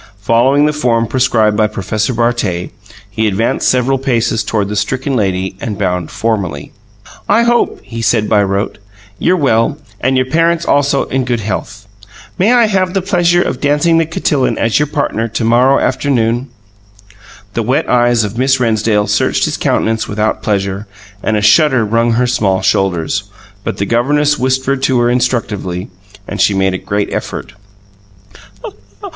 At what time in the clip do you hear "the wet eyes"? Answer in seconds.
17.53-18.23